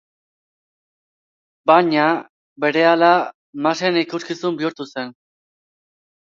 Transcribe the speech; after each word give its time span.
Baina, 1.73 2.07
berehala 2.67 3.13
masen 3.69 4.03
ikuskizun 4.05 4.61
bihurtu 4.65 4.91
zen. 4.93 5.17